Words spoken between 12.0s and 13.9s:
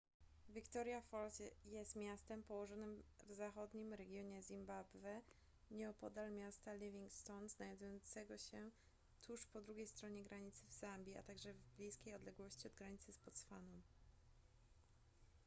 odległości od granicy z botswaną